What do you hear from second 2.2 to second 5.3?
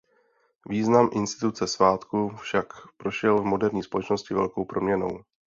však prošel v moderní společnosti velkou proměnou.